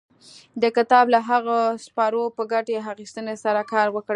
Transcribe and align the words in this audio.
د 0.61 0.63
کتاب 0.77 1.05
له 1.13 1.19
هغو 1.29 1.59
څپرکو 1.85 2.33
په 2.37 2.43
ګټې 2.51 2.73
اخيستنې 2.89 3.35
سره 3.43 3.61
کار 3.71 3.87
وکړئ. 3.95 4.09